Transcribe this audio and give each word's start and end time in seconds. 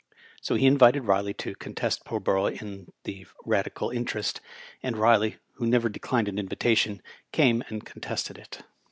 So 0.41 0.55
he 0.55 0.65
invited 0.65 1.03
Riley 1.05 1.35
to 1.35 1.53
contest 1.53 2.05
Pullborough 2.05 2.59
in 2.59 2.91
the 3.03 3.27
Radi 3.45 3.71
cal 3.75 3.91
interest, 3.91 4.41
and 4.81 4.97
Riley, 4.97 5.37
who 5.57 5.67
never 5.67 5.89
declined 5.89 6.27
an 6.27 6.39
invitation, 6.39 7.03
came 7.31 7.61
and 7.69 7.85
contested 7.85 8.39
it. 8.39 8.61